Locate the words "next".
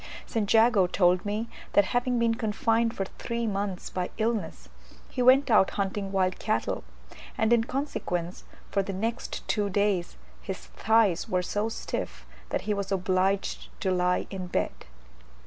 8.93-9.47